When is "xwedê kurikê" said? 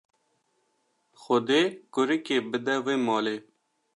1.21-2.37